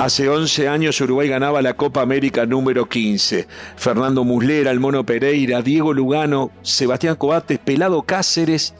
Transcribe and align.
Hace 0.00 0.30
11 0.30 0.66
años 0.66 0.98
Uruguay 1.02 1.28
ganaba 1.28 1.60
la 1.60 1.74
Copa 1.74 2.00
América 2.00 2.46
número 2.46 2.88
15. 2.88 3.46
Fernando 3.76 4.24
Muslera, 4.24 4.70
el 4.70 4.80
Mono 4.80 5.04
Pereira, 5.04 5.60
Diego 5.60 5.92
Lugano, 5.92 6.50
Sebastián 6.62 7.16
Coates, 7.16 7.58
Pelado 7.58 8.00
Cáceres, 8.04 8.72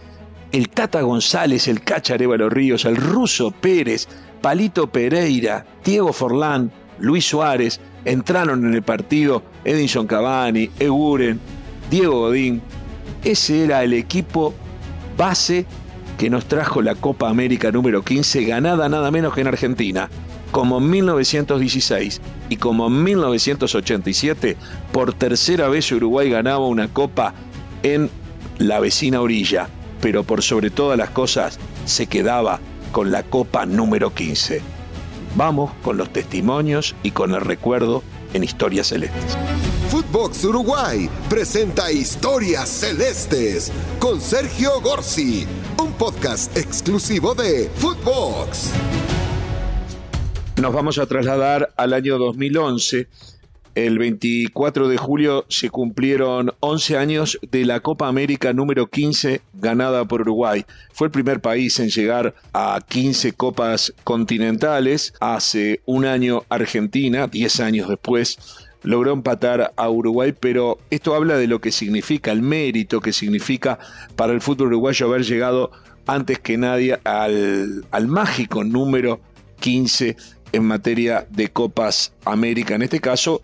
el 0.50 0.70
Tata 0.70 1.02
González, 1.02 1.68
el 1.68 1.82
Cacha 1.82 2.16
Los 2.16 2.50
Ríos, 2.50 2.86
el 2.86 2.96
Ruso 2.96 3.50
Pérez, 3.50 4.08
Palito 4.40 4.86
Pereira, 4.86 5.66
Diego 5.84 6.14
Forlán, 6.14 6.72
Luis 6.98 7.26
Suárez, 7.26 7.82
entraron 8.06 8.64
en 8.64 8.72
el 8.72 8.82
partido 8.82 9.42
Edinson 9.66 10.06
Cavani, 10.06 10.70
Eguren, 10.78 11.38
Diego 11.90 12.20
Godín. 12.20 12.62
Ese 13.22 13.64
era 13.64 13.84
el 13.84 13.92
equipo 13.92 14.54
base 15.18 15.66
que 16.16 16.30
nos 16.30 16.46
trajo 16.46 16.80
la 16.80 16.94
Copa 16.94 17.28
América 17.28 17.70
número 17.70 18.02
15, 18.02 18.42
ganada 18.44 18.88
nada 18.88 19.10
menos 19.10 19.34
que 19.34 19.42
en 19.42 19.48
Argentina 19.48 20.08
como 20.50 20.78
en 20.78 20.90
1916 20.90 22.20
y 22.48 22.56
como 22.56 22.88
en 22.88 23.02
1987, 23.04 24.56
por 24.92 25.12
tercera 25.12 25.68
vez 25.68 25.90
Uruguay 25.92 26.30
ganaba 26.30 26.66
una 26.66 26.88
copa 26.88 27.34
en 27.82 28.10
la 28.58 28.80
vecina 28.80 29.20
orilla, 29.20 29.68
pero 30.00 30.24
por 30.24 30.42
sobre 30.42 30.70
todas 30.70 30.98
las 30.98 31.10
cosas 31.10 31.58
se 31.84 32.06
quedaba 32.06 32.60
con 32.92 33.10
la 33.10 33.22
copa 33.22 33.66
número 33.66 34.12
15. 34.12 34.60
Vamos 35.36 35.72
con 35.82 35.96
los 35.96 36.12
testimonios 36.12 36.94
y 37.02 37.12
con 37.12 37.34
el 37.34 37.40
recuerdo 37.40 38.02
en 38.34 38.44
Historias 38.44 38.88
Celestes. 38.88 39.36
Footbox 39.90 40.44
Uruguay 40.44 41.08
presenta 41.28 41.90
Historias 41.90 42.68
Celestes 42.68 43.72
con 43.98 44.20
Sergio 44.20 44.80
Gorsi, 44.80 45.46
un 45.78 45.92
podcast 45.94 46.56
exclusivo 46.56 47.34
de 47.34 47.70
Footbox. 47.76 48.70
Nos 50.60 50.74
vamos 50.74 50.98
a 50.98 51.06
trasladar 51.06 51.72
al 51.78 51.94
año 51.94 52.18
2011. 52.18 53.08
El 53.74 53.98
24 53.98 54.88
de 54.88 54.98
julio 54.98 55.46
se 55.48 55.70
cumplieron 55.70 56.52
11 56.60 56.98
años 56.98 57.38
de 57.50 57.64
la 57.64 57.80
Copa 57.80 58.08
América 58.08 58.52
número 58.52 58.88
15 58.88 59.40
ganada 59.54 60.04
por 60.04 60.20
Uruguay. 60.20 60.66
Fue 60.92 61.06
el 61.06 61.12
primer 61.12 61.40
país 61.40 61.80
en 61.80 61.88
llegar 61.88 62.34
a 62.52 62.78
15 62.86 63.32
copas 63.32 63.94
continentales. 64.04 65.14
Hace 65.20 65.80
un 65.86 66.04
año 66.04 66.42
Argentina, 66.50 67.26
10 67.26 67.60
años 67.60 67.88
después, 67.88 68.36
logró 68.82 69.14
empatar 69.14 69.72
a 69.74 69.88
Uruguay, 69.88 70.34
pero 70.38 70.76
esto 70.90 71.14
habla 71.14 71.38
de 71.38 71.46
lo 71.46 71.62
que 71.62 71.72
significa, 71.72 72.32
el 72.32 72.42
mérito 72.42 73.00
que 73.00 73.14
significa 73.14 73.78
para 74.14 74.34
el 74.34 74.42
fútbol 74.42 74.66
uruguayo 74.66 75.06
haber 75.06 75.24
llegado 75.24 75.70
antes 76.06 76.38
que 76.38 76.58
nadie 76.58 77.00
al, 77.04 77.86
al 77.90 78.08
mágico 78.08 78.62
número 78.62 79.20
15 79.60 80.16
en 80.52 80.64
materia 80.64 81.26
de 81.30 81.48
Copas 81.48 82.12
América, 82.24 82.74
en 82.74 82.82
este 82.82 83.00
caso, 83.00 83.42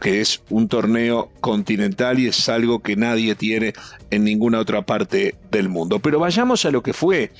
que 0.00 0.20
es 0.20 0.42
un 0.50 0.68
torneo 0.68 1.30
continental 1.40 2.18
y 2.18 2.26
es 2.26 2.48
algo 2.48 2.80
que 2.80 2.96
nadie 2.96 3.34
tiene 3.34 3.72
en 4.10 4.24
ninguna 4.24 4.58
otra 4.58 4.82
parte 4.82 5.36
del 5.50 5.68
mundo. 5.68 6.00
Pero 6.00 6.18
vayamos 6.18 6.64
a 6.64 6.70
lo 6.70 6.82
que 6.82 6.92
fue 6.92 7.30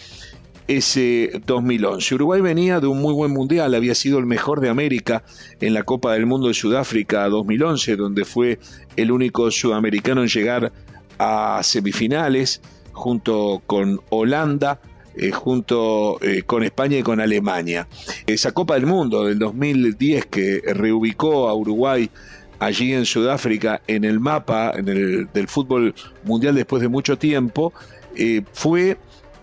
ese 0.69 1.41
2011. 1.47 2.14
Uruguay 2.14 2.41
venía 2.41 2.81
de 2.81 2.86
un 2.86 3.01
muy 3.01 3.12
buen 3.12 3.33
mundial, 3.33 3.75
había 3.75 3.95
sido 3.95 4.19
el 4.19 4.27
mejor 4.27 4.61
de 4.61 4.69
América 4.69 5.25
en 5.61 5.75
la 5.75 5.83
Copa 5.83 6.12
del 6.12 6.27
Mundo 6.27 6.48
de 6.48 6.55
Sudáfrica 6.55 7.29
2011, 7.29 7.97
donde 7.97 8.25
fue 8.25 8.58
el 8.97 9.11
único 9.11 9.51
sudamericano 9.51 10.23
en 10.23 10.29
llegar 10.29 10.73
a 11.19 11.61
semifinales 11.62 12.61
junto 12.92 13.62
con 13.67 14.01
Holanda 14.08 14.81
eh, 15.17 15.31
junto 15.31 16.19
eh, 16.23 16.43
con 16.43 16.62
España 16.62 16.98
y 16.98 17.03
con 17.03 17.20
Alemania. 17.20 17.87
Esa 18.27 18.53
Copa 18.53 18.75
del 18.75 18.87
Mundo 18.87 19.25
del 19.25 19.39
2010 19.39 20.27
que 20.27 20.62
reubicó 20.75 21.48
a 21.48 21.55
Uruguay 21.55 22.11
allí 22.59 22.93
en 22.93 23.05
Sudáfrica 23.05 23.83
en 23.87 24.05
el 24.05 24.20
mapa 24.20 24.73
del 24.73 25.48
fútbol 25.48 25.95
mundial 26.25 26.55
después 26.55 26.83
de 26.83 26.89
mucho 26.89 27.19
tiempo, 27.19 27.73
eh, 28.17 28.42
fue 28.52 28.97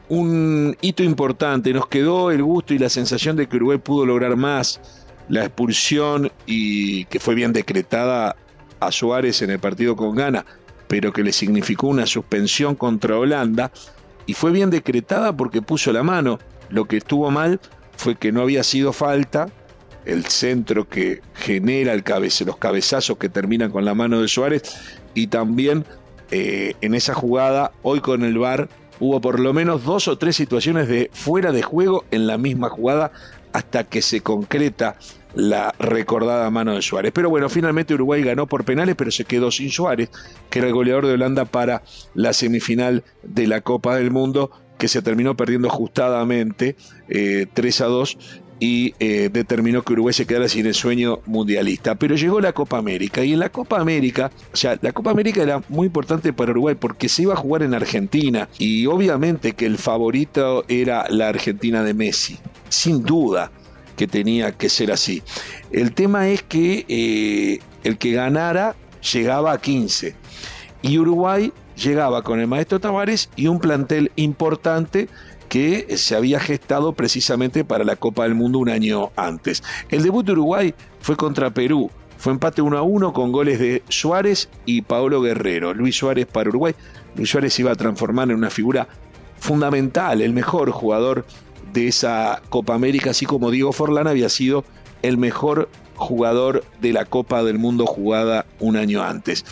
un 0.10 0.76
hito 0.82 1.04
importante. 1.04 1.74
Nos 1.74 1.88
quedó 1.88 2.32
el 2.32 2.44
gusto 2.44 2.74
y 2.74 2.80
la 2.80 2.90
sensación 2.90 3.36
de 3.36 3.48
que 3.48 3.58
Uruguay 3.58 3.78
pudo 3.78 4.06
lograr 4.06 4.36
más. 4.36 4.82
La 5.30 5.46
expulsión 5.46 6.32
y 6.46 7.06
que 7.06 7.20
fue 7.20 7.36
bien 7.36 7.54
decretada 7.54 8.36
a 8.80 8.92
Suárez 8.92 9.42
en 9.42 9.52
el 9.52 9.60
partido 9.60 9.96
con 9.96 10.16
Ghana, 10.16 10.46
pero 10.88 11.14
que 11.14 11.24
le 11.24 11.32
significó 11.32 11.88
una 11.88 12.06
suspensión 12.06 12.76
contra 12.76 13.18
Holanda, 13.18 13.72
y 14.26 14.34
fue 14.34 14.52
bien 14.52 14.70
decretada 14.70 15.36
porque 15.36 15.62
puso 15.62 15.92
la 15.92 16.04
mano. 16.04 16.40
Lo 16.70 16.86
que 16.86 16.98
estuvo 16.98 17.30
mal 17.32 17.60
fue 17.98 18.16
que 18.16 18.32
no 18.32 18.42
había 18.42 18.64
sido 18.64 18.94
falta. 18.94 19.50
El 20.06 20.26
centro 20.26 20.88
que 20.88 21.22
genera 21.36 21.94
el 21.94 22.04
los 22.46 22.58
cabezazos 22.58 23.18
que 23.18 23.30
terminan 23.30 23.72
con 23.72 23.86
la 23.86 23.94
mano 23.94 24.22
de 24.22 24.28
Suárez. 24.28 24.64
Y 25.14 25.28
también 25.28 25.86
eh, 26.32 26.74
en 26.82 26.96
esa 26.96 27.14
jugada, 27.14 27.72
hoy 27.84 28.00
con 28.00 28.24
el 28.24 28.38
VAR, 28.38 28.70
hubo 29.00 29.20
por 29.20 29.40
lo 29.40 29.54
menos 29.54 29.84
dos 29.84 30.08
o 30.08 30.18
tres 30.18 30.36
situaciones 30.36 30.88
de 30.88 31.10
fuera 31.14 31.52
de 31.52 31.62
juego 31.62 32.06
en 32.12 32.26
la 32.28 32.38
misma 32.38 32.70
jugada 32.70 33.12
hasta 33.54 33.84
que 33.86 34.02
se 34.02 34.22
concreta 34.22 34.98
la 35.34 35.74
recordada 35.80 36.50
mano 36.50 36.76
de 36.76 36.82
Suárez. 36.82 37.12
Pero 37.14 37.30
bueno, 37.30 37.50
finalmente 37.50 37.94
Uruguay 37.94 38.24
ganó 38.24 38.48
por 38.48 38.66
penales, 38.66 38.96
pero 38.96 39.12
se 39.12 39.26
quedó 39.26 39.52
sin 39.52 39.70
Suárez, 39.70 40.10
que 40.50 40.60
era 40.60 40.68
el 40.68 40.74
goleador 40.74 41.08
de 41.08 41.14
Holanda 41.14 41.46
para 41.46 41.84
la 42.14 42.34
semifinal 42.34 43.04
de 43.24 43.48
la 43.48 43.62
Copa 43.62 43.96
del 43.96 44.12
Mundo, 44.12 44.52
que 44.78 44.88
se 44.88 45.02
terminó 45.02 45.38
perdiendo 45.38 45.68
ajustadamente 45.68 46.76
3 47.08 47.10
eh, 47.10 47.84
a 47.84 47.88
2 47.88 48.18
y 48.62 48.94
eh, 49.00 49.30
determinó 49.34 49.82
que 49.82 49.94
Uruguay 49.94 50.14
se 50.14 50.28
quedara 50.28 50.48
sin 50.48 50.68
el 50.68 50.76
sueño 50.76 51.20
mundialista. 51.26 51.96
Pero 51.96 52.16
llegó 52.16 52.40
la 52.40 52.54
Copa 52.54 52.78
América 52.78 53.24
y 53.26 53.34
en 53.34 53.40
la 53.40 53.50
Copa 53.50 53.82
América, 53.82 54.32
o 54.54 54.56
sea, 54.56 54.78
la 54.82 54.92
Copa 54.92 55.10
América 55.10 55.42
era 55.42 55.64
muy 55.68 55.88
importante 55.88 56.32
para 56.32 56.52
Uruguay 56.52 56.76
porque 56.80 57.10
se 57.10 57.24
iba 57.24 57.34
a 57.34 57.38
jugar 57.38 57.64
en 57.64 57.74
Argentina 57.74 58.48
y 58.60 58.86
obviamente 58.86 59.54
que 59.54 59.66
el 59.66 59.80
favorito 59.80 60.64
era 60.68 61.08
la 61.10 61.30
Argentina 61.30 61.84
de 61.84 61.96
Messi, 61.96 62.38
sin 62.72 63.04
duda 63.04 63.52
que 63.96 64.08
tenía 64.08 64.52
que 64.54 64.70
ser 64.70 64.92
así. 64.92 65.22
El 65.72 65.94
tema 65.94 66.30
es 66.30 66.42
que 66.44 66.86
eh, 66.88 67.60
el 67.84 67.98
que 67.98 68.14
ganara 68.14 68.76
llegaba 69.14 69.52
a 69.52 69.62
15 69.62 70.16
y 70.82 70.98
Uruguay 70.98 71.54
llegaba 71.76 72.24
con 72.24 72.40
el 72.40 72.48
maestro 72.48 72.80
Tavares 72.80 73.30
y 73.36 73.48
un 73.48 73.60
plantel 73.60 74.12
importante 74.16 75.08
que 75.50 75.98
se 75.98 76.16
había 76.16 76.40
gestado 76.40 76.94
precisamente 76.94 77.66
para 77.66 77.84
la 77.84 77.98
Copa 77.98 78.24
del 78.24 78.36
Mundo 78.36 78.60
un 78.60 78.70
año 78.70 79.12
antes. 79.18 79.62
El 79.90 80.02
debut 80.02 80.26
de 80.26 80.32
Uruguay 80.32 80.74
fue 81.02 81.18
contra 81.18 81.54
Perú. 81.54 81.92
Fue 82.18 82.32
empate 82.32 82.62
1 82.62 82.78
a 82.78 82.84
1 82.84 83.14
con 83.14 83.32
goles 83.32 83.60
de 83.60 83.84
Suárez 83.90 84.48
y 84.66 84.84
Paolo 84.84 85.22
Guerrero. 85.22 85.74
Luis 85.74 85.98
Suárez 85.98 86.28
para 86.28 86.50
Uruguay. 86.50 86.74
Luis 87.16 87.30
Suárez 87.30 87.60
iba 87.60 87.72
a 87.72 87.76
transformar 87.76 88.30
en 88.30 88.38
una 88.38 88.50
figura 88.50 88.88
fundamental, 89.40 90.22
el 90.22 90.32
mejor 90.32 90.72
jugador 90.72 91.26
de 91.74 91.88
esa 91.88 92.42
Copa 92.50 92.74
América, 92.74 93.12
así 93.12 93.26
como 93.26 93.52
Diego 93.52 93.72
Forlán 93.72 94.08
había 94.08 94.30
sido 94.30 94.64
el 95.02 95.18
mejor 95.18 95.70
jugador 95.96 96.64
de 96.82 96.94
la 96.94 97.06
Copa 97.06 97.44
del 97.44 97.60
Mundo 97.60 97.86
jugada 97.86 98.46
un 98.60 98.76
año 98.76 99.04
antes. 99.04 99.46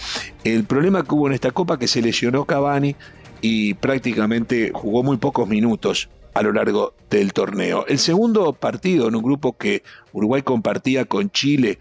El 0.44 0.64
problema 0.66 1.04
que 1.04 1.14
hubo 1.14 1.28
en 1.28 1.34
esta 1.34 1.52
Copa 1.52 1.78
que 1.78 1.88
se 1.88 2.02
lesionó 2.02 2.46
Cavani 2.46 2.96
y 3.42 3.76
prácticamente 3.76 4.72
jugó 4.74 5.04
muy 5.04 5.18
pocos 5.18 5.48
minutos 5.48 6.10
a 6.34 6.42
lo 6.42 6.54
largo 6.54 6.94
del 7.10 7.34
torneo. 7.34 7.86
El 7.88 8.00
segundo 8.00 8.54
partido 8.54 9.08
en 9.08 9.16
un 9.16 9.24
grupo 9.24 9.58
que 9.58 9.84
Uruguay 10.14 10.42
compartía 10.42 11.06
con 11.06 11.30
Chile 11.32 11.80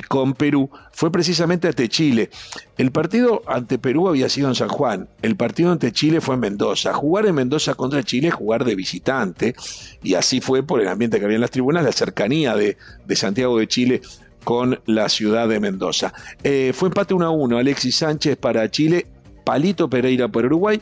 con 0.00 0.34
Perú 0.34 0.70
fue 0.92 1.10
precisamente 1.10 1.68
ante 1.68 1.88
Chile. 1.88 2.30
El 2.78 2.90
partido 2.90 3.42
ante 3.46 3.78
Perú 3.78 4.08
había 4.08 4.28
sido 4.28 4.48
en 4.48 4.54
San 4.54 4.68
Juan, 4.68 5.08
el 5.22 5.36
partido 5.36 5.72
ante 5.72 5.92
Chile 5.92 6.20
fue 6.20 6.34
en 6.34 6.40
Mendoza. 6.40 6.92
Jugar 6.92 7.26
en 7.26 7.34
Mendoza 7.34 7.74
contra 7.74 8.02
Chile 8.02 8.28
es 8.28 8.34
jugar 8.34 8.64
de 8.64 8.74
visitante, 8.74 9.54
y 10.02 10.14
así 10.14 10.40
fue 10.40 10.62
por 10.62 10.80
el 10.80 10.88
ambiente 10.88 11.18
que 11.18 11.24
había 11.24 11.36
en 11.36 11.40
las 11.40 11.50
tribunas, 11.50 11.84
la 11.84 11.92
cercanía 11.92 12.54
de, 12.56 12.76
Santiago 13.14 13.58
de 13.58 13.68
Chile 13.68 14.02
con 14.42 14.80
la 14.86 15.08
ciudad 15.08 15.48
de 15.48 15.60
Mendoza. 15.60 16.12
Eh, 16.42 16.72
fue 16.74 16.88
empate 16.88 17.14
1 17.14 17.24
a 17.24 17.30
1, 17.30 17.58
Alexis 17.58 17.96
Sánchez 17.96 18.36
para 18.36 18.70
Chile, 18.70 19.06
Palito 19.44 19.88
Pereira 19.88 20.28
por 20.28 20.44
Uruguay, 20.44 20.80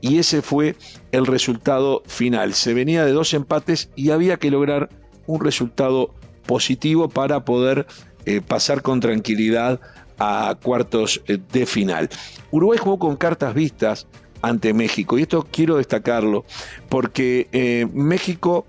y 0.00 0.18
ese 0.18 0.42
fue 0.42 0.76
el 1.12 1.26
resultado 1.26 2.02
final. 2.06 2.54
Se 2.54 2.74
venía 2.74 3.04
de 3.04 3.12
dos 3.12 3.34
empates 3.34 3.90
y 3.96 4.10
había 4.10 4.36
que 4.36 4.50
lograr 4.50 4.88
un 5.26 5.40
resultado 5.40 6.14
positivo 6.46 7.08
para 7.08 7.44
poder 7.44 7.86
eh, 8.26 8.40
pasar 8.40 8.82
con 8.82 9.00
tranquilidad 9.00 9.80
a 10.18 10.56
cuartos 10.62 11.22
eh, 11.28 11.38
de 11.52 11.64
final. 11.64 12.08
Uruguay 12.50 12.78
jugó 12.78 12.98
con 12.98 13.16
cartas 13.16 13.54
vistas 13.54 14.06
ante 14.42 14.74
México 14.74 15.18
y 15.18 15.22
esto 15.22 15.46
quiero 15.50 15.76
destacarlo 15.76 16.44
porque 16.88 17.48
eh, 17.52 17.86
México 17.92 18.66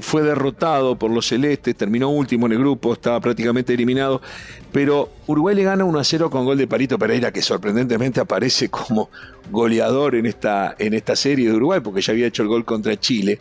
fue 0.00 0.22
derrotado 0.22 0.98
por 0.98 1.10
los 1.10 1.26
celestes, 1.26 1.76
terminó 1.76 2.08
último 2.08 2.46
en 2.46 2.52
el 2.52 2.58
grupo, 2.60 2.94
estaba 2.94 3.20
prácticamente 3.20 3.74
eliminado, 3.74 4.22
pero 4.76 5.08
Uruguay 5.26 5.56
le 5.56 5.62
gana 5.62 5.86
1 5.86 5.98
a 5.98 6.04
0 6.04 6.28
con 6.28 6.44
gol 6.44 6.58
de 6.58 6.66
Parito 6.66 6.98
Pereira, 6.98 7.32
que 7.32 7.40
sorprendentemente 7.40 8.20
aparece 8.20 8.68
como 8.68 9.08
goleador 9.50 10.14
en 10.16 10.26
esta, 10.26 10.76
en 10.78 10.92
esta 10.92 11.16
serie 11.16 11.48
de 11.48 11.56
Uruguay, 11.56 11.80
porque 11.80 12.02
ya 12.02 12.12
había 12.12 12.26
hecho 12.26 12.42
el 12.42 12.48
gol 12.48 12.66
contra 12.66 12.94
Chile. 13.00 13.38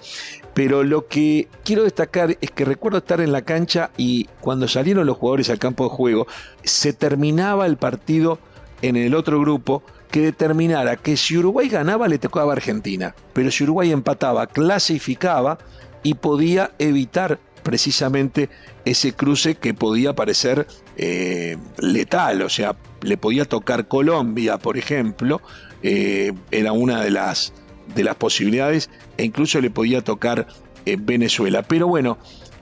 Pero 0.53 0.81
lo 0.85 1.09
que 1.09 1.49
quiero 1.65 1.83
destacar 1.83 2.37
es 2.39 2.51
que 2.51 2.63
recuerdo 2.63 2.99
estar 2.99 3.19
en 3.19 3.33
la 3.33 3.41
cancha 3.41 3.91
y 3.97 4.29
cuando 4.39 4.69
salieron 4.69 5.05
los 5.05 5.17
jugadores 5.17 5.49
al 5.49 5.59
campo 5.59 5.83
de 5.83 5.89
juego, 5.89 6.25
se 6.63 6.93
terminaba 6.93 7.65
el 7.65 7.75
partido 7.75 8.39
en 8.81 8.95
el 8.95 9.13
otro 9.13 9.37
grupo 9.41 9.83
que 10.09 10.21
determinara 10.21 10.95
que 10.95 11.17
si 11.17 11.37
Uruguay 11.37 11.67
ganaba 11.67 12.07
le 12.07 12.17
tocaba 12.17 12.53
a 12.53 12.55
Argentina, 12.55 13.13
pero 13.33 13.51
si 13.51 13.65
Uruguay 13.65 13.91
empataba 13.91 14.47
clasificaba 14.47 15.57
y 16.01 16.13
podía 16.13 16.71
evitar 16.79 17.39
precisamente 17.65 18.47
ese 18.85 19.13
cruce 19.13 19.55
que 19.55 19.73
podía 19.73 20.13
parecer 20.13 20.67
eh, 20.97 21.57
letal, 21.79 22.43
o 22.43 22.49
sea, 22.49 22.75
le 23.01 23.17
podía 23.17 23.45
tocar 23.45 23.87
Colombia, 23.87 24.59
por 24.59 24.77
ejemplo, 24.77 25.41
eh, 25.81 26.31
era 26.51 26.73
una 26.73 27.01
de 27.01 27.09
las, 27.09 27.53
de 27.95 28.03
las 28.03 28.17
posibilidades, 28.17 28.91
e 29.17 29.23
incluso 29.23 29.59
le 29.61 29.71
podía 29.71 30.03
tocar 30.03 30.45
eh, 30.85 30.95
Venezuela. 30.99 31.63
Pero 31.63 31.87
bueno, 31.87 32.19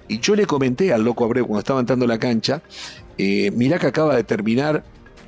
y 0.08 0.20
yo 0.20 0.38
le 0.38 0.46
comenté 0.46 0.94
al 0.94 1.04
loco 1.04 1.26
Abreu 1.26 1.48
cuando 1.48 1.60
estaba 1.60 1.82
entrando 1.82 2.08
la 2.08 2.18
cancha, 2.18 2.62
mirá 3.18 3.80
que 3.80 3.88
acaba 3.88 4.16
de 4.16 4.24
terminar 4.24 4.86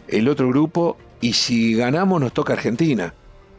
el 0.08 0.30
otro 0.30 0.48
grupo 0.48 0.98
y 1.20 1.34
si 1.34 1.76
ganamos 1.76 2.22
nos 2.22 2.32
toca 2.34 2.54
Argentina 2.54 3.14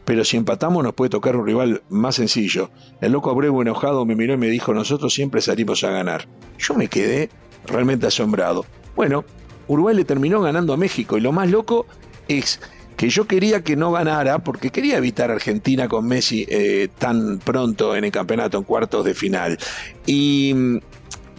pero 0.07 0.23
si 0.23 0.37
empatamos 0.37 0.85
nos 0.85 0.93
puede 0.93 1.09
tocar 1.09 1.35
un 1.35 1.45
rival 1.45 1.81
más 1.89 2.15
sencillo. 2.15 2.71
El 3.01 3.11
loco 3.11 3.29
Abreu 3.29 3.61
enojado 3.61 4.05
me 4.05 4.15
miró 4.15 4.35
y 4.35 4.37
me 4.37 4.47
dijo, 4.47 4.73
nosotros 4.73 5.13
siempre 5.13 5.41
salimos 5.41 5.83
a 5.83 5.91
ganar. 5.91 6.29
Yo 6.57 6.75
me 6.75 6.87
quedé 6.87 7.29
realmente 7.65 8.07
asombrado. 8.07 8.65
Bueno, 8.95 9.25
Uruguay 9.67 9.93
le 9.93 10.05
terminó 10.05 10.39
ganando 10.39 10.71
a 10.71 10.77
México 10.77 11.17
y 11.17 11.21
lo 11.21 11.33
más 11.33 11.51
loco 11.51 11.87
es 12.29 12.61
que 12.95 13.09
yo 13.09 13.27
quería 13.27 13.65
que 13.65 13.75
no 13.75 13.91
ganara 13.91 14.39
porque 14.39 14.69
quería 14.69 14.95
evitar 14.95 15.29
a 15.29 15.33
Argentina 15.33 15.89
con 15.89 16.07
Messi 16.07 16.45
eh, 16.47 16.87
tan 16.97 17.39
pronto 17.39 17.93
en 17.93 18.05
el 18.05 18.11
campeonato, 18.11 18.57
en 18.57 18.63
cuartos 18.63 19.03
de 19.03 19.13
final. 19.13 19.57
Y 20.05 20.53
mm, 20.55 20.77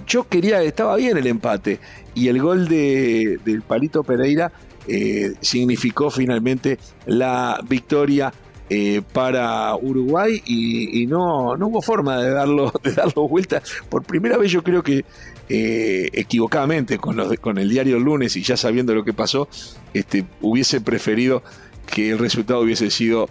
yo 0.06 0.29
quería, 0.29 0.62
estaba 0.62 0.94
bien 0.97 1.17
el 1.17 1.26
empate 1.26 1.81
y 2.14 2.29
el 2.29 2.43
gol 2.43 2.69
de, 2.69 3.41
del 3.47 3.62
Palito 3.62 4.03
Pereira 4.03 4.53
eh, 4.87 5.32
significó 5.41 6.11
finalmente 6.11 6.79
la 7.06 7.61
victoria 7.67 8.31
eh, 8.70 9.03
para 9.12 9.75
Uruguay 9.76 10.43
y, 10.44 11.06
no, 11.06 11.56
no, 11.56 11.69
hubo 11.69 11.81
forma 11.81 12.19
de 12.23 12.31
darlo, 12.31 12.73
de 12.82 12.93
darlo 12.93 13.29
vuelta. 13.29 13.62
Por 13.88 14.05
primera 14.05 14.37
vez 14.37 14.53
yo 14.53 14.62
creo 14.62 14.82
que 14.82 15.05
eh, 15.49 16.09
equivocadamente 16.12 16.99
con, 16.99 17.37
con 17.37 17.59
el 17.59 17.69
diario 17.69 17.99
lunes 17.99 18.37
y 18.37 18.43
ya 18.43 18.56
sabiendo 18.56 18.94
lo 18.94 19.05
que 19.05 19.15
pasó, 19.15 19.49
este, 19.94 20.26
hubiese 20.41 20.81
preferido 20.81 21.43
que 21.87 22.11
el 22.11 22.19
resultado 22.19 22.61
hubiese 22.61 22.91
sido 22.91 23.29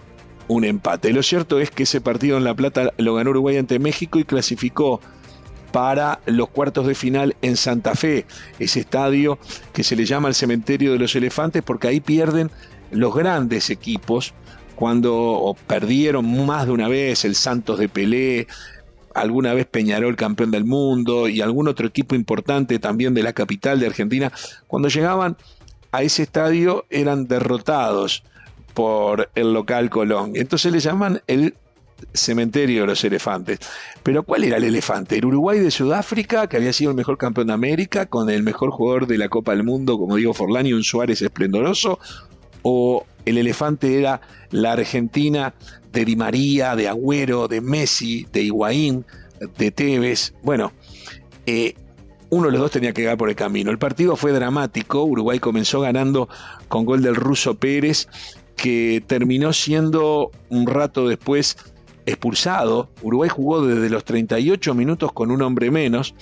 un 0.48 0.64
empate. 0.64 1.12
Lo 1.14 1.22
cierto 1.24 1.60
es 1.60 1.70
que 1.70 1.84
ese 1.84 2.02
partido 2.02 2.38
en 2.38 2.44
La 2.44 2.56
Plata 2.56 2.94
lo 2.98 3.16
ganó 3.16 3.32
Uruguay 3.32 3.58
ante 3.58 3.80
México 3.80 4.20
y 4.20 4.24
clasificó 4.24 5.02
para 5.72 6.22
los 6.26 6.50
cuartos 6.50 6.88
de 6.88 6.96
final 6.96 7.36
en 7.42 7.58
Santa 7.58 7.94
Fe, 7.94 8.26
ese 8.58 8.80
estadio 8.80 9.38
que 9.74 9.84
se 9.84 9.96
le 9.96 10.06
llama 10.06 10.30
el 10.30 10.34
cementerio 10.36 10.94
de 10.94 11.00
los 11.00 11.16
elefantes 11.16 11.62
porque 11.62 11.88
ahí 11.88 12.00
pierden 12.00 12.50
los 12.90 13.14
grandes 13.14 13.70
equipos 13.70 14.34
cuando 14.78 15.56
perdieron 15.66 16.46
más 16.46 16.68
de 16.68 16.72
una 16.72 16.88
vez 16.88 17.26
el 17.26 17.34
Santos 17.34 17.80
de 17.80 17.90
Pelé, 17.90 18.46
alguna 19.16 19.56
vez 19.56 19.66
Peñarol 19.66 20.16
campeón 20.16 20.52
del 20.52 20.66
mundo 20.66 21.28
y 21.28 21.42
algún 21.42 21.68
otro 21.68 21.88
equipo 21.88 22.14
importante 22.14 22.78
también 22.78 23.16
de 23.16 23.24
la 23.24 23.34
capital 23.34 23.80
de 23.80 23.88
Argentina, 23.88 24.32
cuando 24.68 24.88
llegaban 24.88 25.36
a 25.92 26.04
ese 26.04 26.22
estadio 26.22 26.86
eran 26.92 27.28
derrotados 27.28 28.24
por 28.76 29.32
el 29.34 29.52
local 29.52 29.90
Colón. 29.90 30.34
Entonces 30.36 30.72
le 30.72 30.80
llaman 30.80 31.24
el 31.26 31.56
cementerio 32.14 32.82
de 32.82 32.88
los 32.88 33.04
elefantes. 33.04 33.58
Pero 34.04 34.22
¿cuál 34.22 34.44
era 34.44 34.58
el 34.58 34.64
elefante? 34.64 35.18
El 35.18 35.26
Uruguay 35.26 35.58
de 35.58 35.72
Sudáfrica, 35.72 36.46
que 36.46 36.58
había 36.58 36.72
sido 36.72 36.92
el 36.92 36.98
mejor 36.98 37.18
campeón 37.18 37.48
de 37.48 37.54
América, 37.54 38.06
con 38.06 38.30
el 38.30 38.44
mejor 38.44 38.70
jugador 38.70 39.08
de 39.08 39.18
la 39.18 39.28
Copa 39.28 39.54
del 39.54 39.64
Mundo, 39.64 39.98
como 39.98 40.18
digo 40.18 40.36
Forlán 40.36 40.68
y 40.68 40.74
un 40.74 40.84
Suárez 40.84 41.20
esplendoroso, 41.24 41.98
o 42.62 43.08
el 43.28 43.38
elefante 43.38 43.98
era 43.98 44.22
la 44.52 44.74
Argentina 44.74 45.54
de 45.92 46.06
Di 46.06 46.16
María, 46.16 46.76
de 46.76 46.88
Agüero, 46.88 47.48
de 47.48 47.62
Messi, 47.62 48.26
de 48.32 48.44
Higuaín, 48.44 49.06
de 49.58 49.72
Tevez. 49.72 50.34
Bueno, 50.44 50.72
eh, 51.46 51.76
uno 52.30 52.48
de 52.48 52.52
los 52.52 52.62
dos 52.62 52.72
tenía 52.72 52.94
que 52.94 53.02
llegar 53.02 53.18
por 53.18 53.30
el 53.30 53.36
camino. 53.36 53.72
El 53.72 53.78
partido 53.78 54.16
fue 54.16 54.32
dramático. 54.32 55.04
Uruguay 55.04 55.40
comenzó 55.40 55.82
ganando 55.82 56.30
con 56.68 56.86
gol 56.86 57.02
del 57.02 57.16
ruso 57.16 57.56
Pérez, 57.56 58.08
que 58.56 59.04
terminó 59.06 59.54
siendo 59.54 60.32
un 60.50 60.68
rato 60.68 61.08
después 61.08 61.58
expulsado. 62.06 62.90
Uruguay 63.02 63.30
jugó 63.30 63.66
desde 63.66 63.90
los 63.90 64.04
38 64.06 64.74
minutos 64.74 65.12
con 65.12 65.32
un 65.32 65.42
hombre 65.42 65.72
menos. 65.72 66.16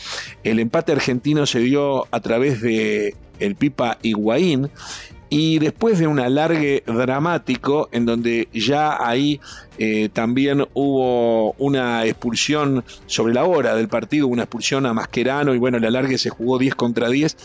El 0.44 0.60
empate 0.60 0.92
argentino 0.92 1.46
se 1.46 1.60
dio 1.60 2.08
a 2.12 2.20
través 2.20 2.62
de 2.62 3.16
el 3.40 3.56
Pipa 3.56 3.98
Higuaín 4.02 4.70
y 5.38 5.60
después 5.60 6.00
de 6.00 6.08
un 6.08 6.22
alargue 6.22 6.82
dramático, 6.88 7.90
en 7.92 8.06
donde 8.06 8.48
ya 8.54 9.06
ahí 9.06 9.42
eh, 9.78 10.08
también 10.08 10.66
hubo 10.74 11.52
una 11.58 12.06
expulsión 12.06 12.86
sobre 13.06 13.34
la 13.34 13.44
hora 13.44 13.76
del 13.76 13.90
partido, 13.90 14.28
una 14.28 14.44
expulsión 14.44 14.86
a 14.86 14.94
Mascherano, 14.94 15.54
y 15.54 15.58
bueno, 15.58 15.76
el 15.76 15.84
alargue 15.84 16.18
se 16.18 16.30
jugó 16.30 16.58
10 16.58 16.76
contra 16.76 17.10
10, 17.10 17.36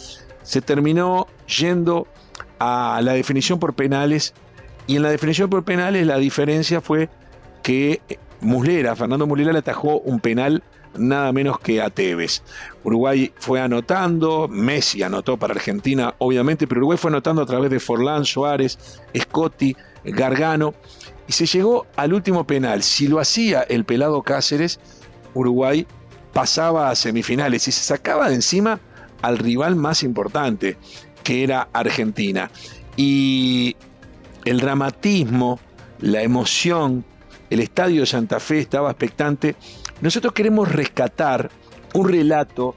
se 0.40 0.60
terminó 0.60 1.26
yendo 1.48 2.06
a 2.60 3.00
la 3.02 3.12
definición 3.12 3.58
por 3.58 3.74
penales, 3.74 4.34
y 4.86 4.94
en 4.94 5.02
la 5.02 5.10
definición 5.10 5.50
por 5.50 5.64
penales 5.64 6.06
la 6.06 6.18
diferencia 6.18 6.80
fue 6.80 7.08
que 7.64 8.02
Muslera, 8.40 8.94
Fernando 8.94 9.26
Muslera 9.26 9.52
le 9.52 9.58
atajó 9.58 9.98
un 9.98 10.20
penal 10.20 10.62
nada 10.96 11.32
menos 11.32 11.58
que 11.60 11.80
a 11.80 11.90
Tevez. 11.90 12.42
Uruguay 12.84 13.32
fue 13.36 13.60
anotando, 13.60 14.48
Messi 14.48 15.02
anotó 15.02 15.36
para 15.36 15.54
Argentina, 15.54 16.14
obviamente, 16.18 16.66
pero 16.66 16.80
Uruguay 16.80 16.98
fue 16.98 17.10
anotando 17.10 17.42
a 17.42 17.46
través 17.46 17.70
de 17.70 17.80
Forlán, 17.80 18.24
Suárez, 18.24 18.78
Scotti, 19.16 19.76
Gargano, 20.04 20.74
y 21.28 21.32
se 21.32 21.46
llegó 21.46 21.86
al 21.96 22.12
último 22.12 22.46
penal. 22.46 22.82
Si 22.82 23.06
lo 23.06 23.20
hacía 23.20 23.62
el 23.62 23.84
pelado 23.84 24.22
Cáceres, 24.22 24.80
Uruguay 25.34 25.86
pasaba 26.32 26.90
a 26.90 26.94
semifinales 26.94 27.68
y 27.68 27.72
se 27.72 27.82
sacaba 27.82 28.28
de 28.28 28.36
encima 28.36 28.80
al 29.22 29.38
rival 29.38 29.76
más 29.76 30.02
importante, 30.02 30.76
que 31.22 31.44
era 31.44 31.68
Argentina. 31.72 32.50
Y 32.96 33.76
el 34.44 34.60
dramatismo, 34.60 35.60
la 36.00 36.22
emoción, 36.22 37.04
el 37.50 37.60
estadio 37.60 38.00
de 38.00 38.06
Santa 38.06 38.40
Fe 38.40 38.58
estaba 38.58 38.90
expectante 38.90 39.56
nosotros 40.00 40.32
queremos 40.32 40.70
rescatar 40.70 41.50
un 41.94 42.08
relato 42.08 42.74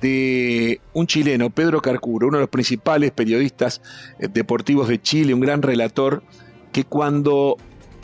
de 0.00 0.80
un 0.92 1.06
chileno, 1.06 1.50
Pedro 1.50 1.80
Carcuro, 1.80 2.28
uno 2.28 2.36
de 2.36 2.42
los 2.42 2.50
principales 2.50 3.10
periodistas 3.10 3.80
eh, 4.18 4.28
deportivos 4.28 4.88
de 4.88 5.00
Chile, 5.00 5.32
un 5.32 5.40
gran 5.40 5.62
relator, 5.62 6.22
que 6.72 6.84
cuando 6.84 7.56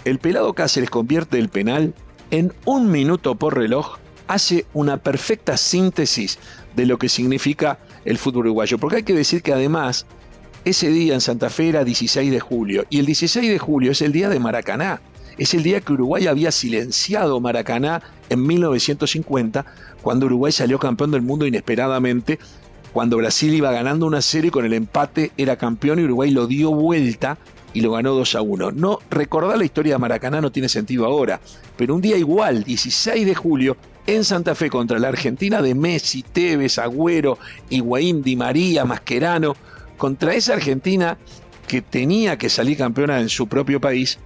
el 0.05 0.19
pelado 0.19 0.55
Cáceres 0.55 0.89
convierte 0.89 1.39
el 1.39 1.49
penal, 1.49 1.95
en 2.31 2.53
un 2.65 2.91
minuto 2.91 3.35
por 3.35 3.57
reloj, 3.57 3.99
hace 4.29 4.65
una 4.73 4.97
perfecta 4.97 5.57
síntesis 5.57 6.39
de 6.77 6.87
lo 6.87 6.99
que 6.99 7.09
significa 7.09 7.79
el 8.05 8.17
fútbol 8.17 8.47
uruguayo. 8.47 8.79
Porque 8.79 8.97
hay 8.97 9.03
que 9.03 9.15
decir 9.15 9.43
que 9.43 9.53
además, 9.53 10.07
ese 10.65 10.89
día 10.91 11.15
en 11.15 11.21
Santa 11.21 11.51
Fe 11.51 11.69
era 11.69 11.85
16 11.85 12.31
de 12.31 12.41
julio, 12.41 12.85
y 12.89 13.01
el 13.01 13.07
16 13.07 13.51
de 13.51 13.59
julio 13.59 13.91
es 13.91 14.01
el 14.03 14.13
día 14.13 14.29
de 14.29 14.39
Maracaná. 14.39 15.03
Es 15.39 15.55
el 15.55 15.63
día 15.63 15.81
que 15.81 15.93
Uruguay 15.93 16.27
había 16.27 16.51
silenciado 16.53 17.41
Maracaná 17.41 18.03
en 18.29 18.47
1950, 18.47 19.65
cuando 20.03 20.27
Uruguay 20.27 20.53
salió 20.53 20.79
campeón 20.79 21.11
del 21.11 21.23
mundo 21.23 21.47
inesperadamente, 21.47 22.39
cuando 22.93 23.17
Brasil 23.17 23.55
iba 23.55 23.71
ganando 23.71 24.07
una 24.07 24.21
serie 24.21 24.51
con 24.51 24.65
el 24.65 24.73
empate 24.73 25.31
era 25.37 25.57
campeón 25.57 26.01
y 26.01 26.05
Uruguay 26.05 26.31
lo 26.31 26.47
dio 26.47 26.73
vuelta 26.73 27.39
y 27.73 27.83
lo 27.83 27.93
ganó 27.93 28.15
2 28.15 28.35
a 28.35 28.43
1. 28.43 28.73
No, 28.73 28.99
recordar 29.11 29.59
la 29.59 29.65
historia 29.65 29.95
de 29.95 29.99
Maracaná 29.99 30.41
no 30.41 30.51
tiene 30.51 30.69
sentido 30.69 31.07
ahora, 31.07 31.41
pero 31.77 31.95
un 31.95 32.01
día 32.01 32.17
igual, 32.17 32.65
16 32.65 33.27
de 33.27 33.35
julio, 33.35 33.77
en 34.07 34.25
Santa 34.25 34.55
Fe 34.55 34.71
contra 34.71 34.99
la 34.99 35.09
Argentina 35.09 35.63
de 35.63 35.75
Messi, 35.75 36.23
Tevez, 36.23 36.79
Agüero, 36.79 37.39
Higuaín, 37.69 38.23
Di 38.23 38.35
María, 38.35 38.85
Mascherano, 38.85 39.55
contra 39.97 40.35
esa 40.35 40.55
Argentina 40.55 41.17
que 41.69 41.83
tenía 41.83 42.37
que 42.37 42.49
salir 42.49 42.77
campeona 42.77 43.21
en 43.21 43.29
su 43.29 43.47
propio 43.47 43.81
país, 43.81 44.19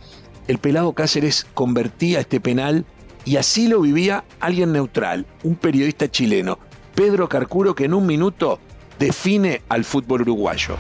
el 0.49 0.59
pelado 0.59 0.93
Cáceres 0.93 1.47
convertía 1.55 2.21
este 2.21 2.41
penal 2.41 2.85
y 3.25 3.37
así 3.37 3.69
lo 3.69 3.81
vivía 3.81 4.25
alguien 4.41 4.73
neutral, 4.73 5.27
un 5.43 5.57
periodista 5.57 6.11
chileno, 6.11 6.59
Pedro 6.95 7.29
Carcuro, 7.29 7.75
que 7.75 7.87
en 7.87 7.95
un 7.95 8.07
minuto 8.07 8.59
define 8.99 9.63
al 9.69 9.85
fútbol 9.85 10.23
uruguayo. 10.23 10.77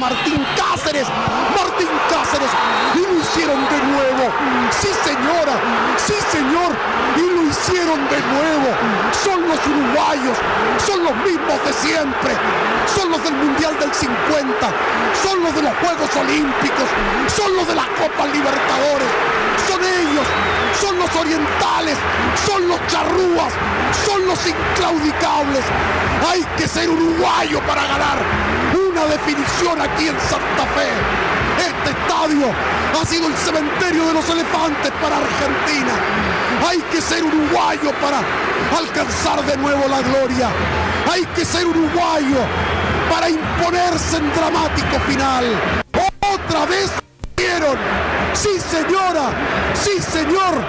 Martín 0.00 0.42
Cáceres. 0.56 1.06
Martín 1.54 1.88
Cáceres. 2.08 2.50
Y 2.94 3.00
lo 3.00 3.20
hicieron 3.20 3.60
de 3.68 3.78
nuevo. 3.84 4.32
Sí, 4.70 4.88
señora. 5.04 5.60
Sí, 5.98 6.14
señor. 6.32 6.72
Y 7.16 7.34
lo 7.36 7.50
hicieron 7.50 7.98
de 8.08 8.18
nuevo. 8.32 8.69
Son 9.12 9.48
los 9.48 9.58
uruguayos. 9.66 10.36
Son 10.86 11.02
los 11.04 11.14
mismos 11.16 11.64
de 11.64 11.72
siempre. 11.72 12.32
Son 12.94 13.10
los 13.10 13.22
del 13.22 13.34
Mundial 13.34 13.78
del 13.78 13.92
50. 13.92 14.70
Son 15.22 15.42
los 15.42 15.54
de 15.54 15.62
los 15.62 15.74
Juegos 15.76 16.16
Olímpicos. 16.16 16.88
Son 17.28 17.56
los 17.56 17.66
de 17.66 17.74
la 17.74 17.86
Copa 17.98 18.26
Libertadores. 18.26 19.10
Son 19.68 19.80
ellos. 19.82 20.26
Son 20.80 20.98
los 20.98 21.14
orientales. 21.16 21.96
Son 22.46 22.68
los 22.68 22.78
charrúas. 22.86 23.52
Son 24.06 24.26
los 24.26 24.38
inclaudicables. 24.46 25.64
Hay 26.30 26.44
que 26.56 26.68
ser 26.68 26.88
uruguayo 26.88 27.60
para 27.66 27.82
ganar 27.86 28.49
una 29.00 29.12
definición 29.12 29.80
aquí 29.80 30.08
en 30.08 30.20
Santa 30.20 30.66
Fe. 30.74 30.88
Este 31.58 31.90
estadio 31.90 32.52
ha 33.00 33.06
sido 33.06 33.28
el 33.28 33.34
cementerio 33.34 34.06
de 34.06 34.14
los 34.14 34.28
elefantes 34.28 34.92
para 35.00 35.16
Argentina. 35.16 35.92
Hay 36.68 36.78
que 36.92 37.00
ser 37.00 37.24
uruguayo 37.24 37.92
para 38.00 38.20
alcanzar 38.76 39.44
de 39.46 39.56
nuevo 39.56 39.88
la 39.88 40.02
gloria. 40.02 40.50
Hay 41.10 41.24
que 41.34 41.44
ser 41.44 41.66
uruguayo 41.66 42.38
para 43.10 43.30
imponerse 43.30 44.18
en 44.18 44.32
dramático 44.34 45.00
final. 45.08 45.44
Otra 46.34 46.66
vez 46.66 46.90
vieron. 47.36 47.76
Sí, 48.34 48.50
señora. 48.58 49.30
Sí, 49.74 50.00
señor. 50.00 50.62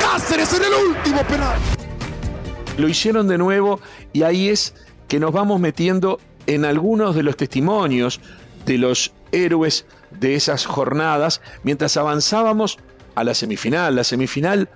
Cáceres 0.00 0.52
en 0.52 0.64
el 0.64 0.74
último 0.90 1.22
penal. 1.24 1.58
Lo 2.76 2.88
hicieron 2.88 3.28
de 3.28 3.38
nuevo 3.38 3.80
y 4.12 4.22
ahí 4.22 4.50
es 4.50 4.74
que 5.08 5.18
nos 5.18 5.32
vamos 5.32 5.58
metiendo 5.58 6.20
en 6.48 6.64
algunos 6.64 7.14
de 7.14 7.22
los 7.22 7.36
testimonios 7.36 8.20
de 8.64 8.78
los 8.78 9.12
héroes 9.32 9.86
de 10.10 10.34
esas 10.34 10.64
jornadas 10.64 11.40
mientras 11.62 11.96
avanzábamos 11.96 12.78
a 13.14 13.22
la 13.22 13.34
semifinal. 13.34 13.94
La 13.94 14.02
semifinal 14.02 14.68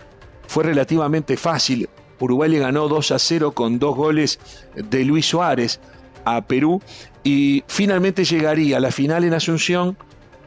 fue 0.47 0.65
relativamente 0.65 1.37
fácil. 1.37 1.89
Uruguay 2.21 2.51
le 2.51 2.59
ganó 2.59 2.89
2 2.89 3.13
a 3.13 3.19
0 3.19 3.53
con 3.53 3.79
dos 3.79 3.97
goles 3.97 4.39
de 4.77 5.05
Luis 5.05 5.27
Suárez 5.27 5.81
a 6.25 6.43
Perú 6.43 6.81
y 7.25 7.65
finalmente 7.67 8.25
llegaría 8.25 8.77
a 8.77 8.81
la 8.81 8.93
final 8.93 9.25
en 9.25 9.35
Asunción 9.35 9.97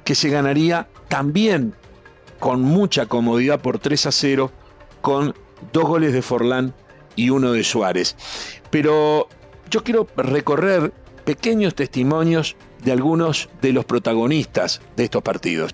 que 0.04 0.14
se 0.14 0.30
ganaría 0.30 0.88
también 1.10 1.74
con 2.40 2.62
mucha 2.62 3.08
comodidad 3.08 3.60
por 3.62 3.80
3 3.80 4.06
a 4.06 4.12
0 4.12 4.52
con 5.02 5.34
dos 5.74 5.86
goles 5.86 6.14
de 6.14 6.22
Forlán 6.22 6.74
y 7.16 7.32
uno 7.32 7.52
de 7.52 7.64
Suárez. 7.64 8.16
Pero 8.70 9.28
yo 9.72 9.84
quiero 9.84 10.08
recorrer 10.16 10.94
pequeños 11.26 11.76
testimonios 11.76 12.56
de 12.84 12.92
algunos 12.92 13.50
de 13.62 13.74
los 13.74 13.86
protagonistas 13.86 14.82
de 14.96 15.06
estos 15.06 15.22
partidos. 15.22 15.74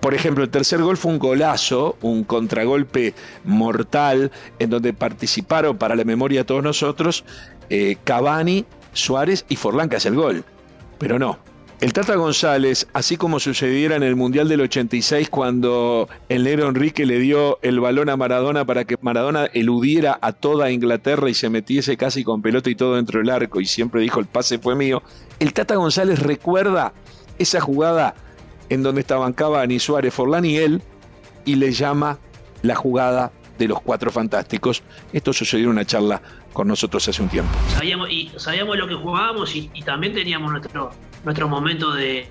Por 0.00 0.14
ejemplo, 0.14 0.42
el 0.42 0.50
tercer 0.50 0.82
gol 0.82 0.96
fue 0.96 1.12
un 1.12 1.18
golazo, 1.18 1.96
un 2.00 2.24
contragolpe 2.24 3.14
mortal, 3.44 4.32
en 4.58 4.70
donde 4.70 4.92
participaron 4.92 5.78
para 5.78 5.94
la 5.94 6.04
memoria 6.04 6.40
de 6.40 6.44
todos 6.44 6.62
nosotros 6.62 7.24
eh, 7.70 7.96
Cavani, 8.02 8.64
Suárez 8.92 9.44
y 9.48 9.56
Forlán, 9.56 9.88
que 9.88 9.96
hace 9.96 10.08
el 10.08 10.16
gol. 10.16 10.44
Pero 10.98 11.18
no, 11.18 11.38
el 11.82 11.92
Tata 11.92 12.14
González, 12.14 12.86
así 12.92 13.16
como 13.16 13.40
sucediera 13.40 13.96
en 13.96 14.04
el 14.04 14.14
Mundial 14.14 14.48
del 14.48 14.60
86 14.60 15.28
cuando 15.28 16.08
el 16.28 16.44
negro 16.44 16.68
Enrique 16.68 17.04
le 17.04 17.18
dio 17.18 17.58
el 17.60 17.80
balón 17.80 18.08
a 18.08 18.16
Maradona 18.16 18.64
para 18.64 18.84
que 18.84 18.96
Maradona 19.00 19.46
eludiera 19.46 20.16
a 20.22 20.32
toda 20.32 20.70
Inglaterra 20.70 21.28
y 21.28 21.34
se 21.34 21.50
metiese 21.50 21.96
casi 21.96 22.22
con 22.22 22.40
pelota 22.40 22.70
y 22.70 22.76
todo 22.76 22.94
dentro 22.94 23.18
del 23.18 23.30
arco 23.30 23.60
y 23.60 23.64
siempre 23.64 24.00
dijo 24.00 24.20
el 24.20 24.26
pase 24.26 24.60
fue 24.60 24.76
mío, 24.76 25.02
el 25.40 25.52
Tata 25.52 25.74
González 25.74 26.20
recuerda 26.20 26.92
esa 27.40 27.60
jugada 27.60 28.14
en 28.68 28.84
donde 28.84 29.00
estaban 29.00 29.32
Cavani, 29.32 29.80
Suárez, 29.80 30.14
Forlán 30.14 30.44
y 30.44 30.58
él 30.58 30.82
y 31.44 31.56
le 31.56 31.72
llama 31.72 32.20
la 32.62 32.76
jugada 32.76 33.32
de 33.58 33.66
los 33.66 33.80
cuatro 33.80 34.12
fantásticos. 34.12 34.84
Esto 35.12 35.32
sucedió 35.32 35.64
en 35.64 35.70
una 35.70 35.84
charla 35.84 36.22
con 36.52 36.68
nosotros 36.68 37.08
hace 37.08 37.20
un 37.20 37.28
tiempo. 37.28 37.50
Sabíamos, 38.36 38.76
lo 38.76 38.86
que 38.86 38.94
jugábamos 38.94 39.56
y 39.56 39.82
también 39.84 40.14
teníamos 40.14 40.52
nuestro 40.52 40.92
nuestros 41.24 41.48
momentos 41.48 41.96
de, 41.96 42.26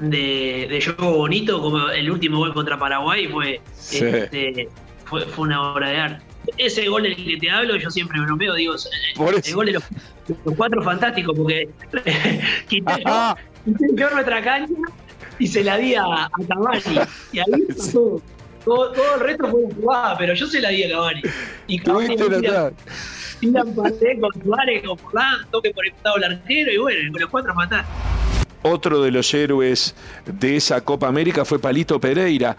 de, 0.00 0.94
juego 0.96 1.16
bonito, 1.18 1.60
como 1.60 1.88
el 1.90 2.10
último 2.10 2.38
gol 2.38 2.54
contra 2.54 2.78
Paraguay 2.78 3.28
fue, 3.28 3.60
este, 3.92 4.68
fue, 5.04 5.24
una 5.36 5.72
obra 5.72 5.90
de 5.90 5.96
arte. 5.98 6.24
Ese 6.58 6.86
gol 6.88 7.02
del 7.02 7.16
que 7.16 7.36
te 7.38 7.50
hablo, 7.50 7.76
yo 7.76 7.90
siempre 7.90 8.20
bromeo, 8.20 8.54
digo, 8.54 8.74
el, 8.74 9.54
gol 9.54 9.66
de 9.66 9.72
los, 9.72 9.84
cuatro 10.56 10.82
fantásticos, 10.82 11.36
porque 11.36 11.68
quité, 12.68 13.02
yo, 13.94 14.10
nuestra 14.10 14.42
cancha 14.42 14.74
y 15.38 15.46
se 15.46 15.64
la 15.64 15.76
di 15.76 15.94
a, 15.94 16.04
a 16.04 16.30
Y 17.32 17.38
ahí 17.38 17.66
todo, 17.92 18.22
todo, 18.64 19.14
el 19.14 19.20
resto 19.20 19.48
fue 19.48 19.62
jugada, 19.74 20.16
pero 20.18 20.34
yo 20.34 20.46
se 20.46 20.60
la 20.60 20.70
di 20.70 20.84
a 20.84 20.90
Cavani. 20.90 21.22
Y 21.66 21.78
Cavani 21.78 22.16
tiran 23.40 23.74
pasé 23.74 24.18
con 24.18 24.42
Suárez, 24.42 24.82
con 24.86 24.98
Forlán, 24.98 25.46
toque 25.50 25.70
por 25.70 25.84
el 25.84 25.92
costado 25.92 26.16
del 26.16 26.32
arquero 26.32 26.72
y 26.72 26.78
bueno, 26.78 27.12
con 27.12 27.20
los 27.20 27.30
cuatro 27.30 27.54
matar. 27.54 27.84
Otro 28.70 29.02
de 29.02 29.10
los 29.10 29.32
héroes 29.32 29.94
de 30.26 30.56
esa 30.56 30.80
Copa 30.80 31.08
América 31.08 31.44
fue 31.44 31.58
Palito 31.58 32.00
Pereira, 32.00 32.56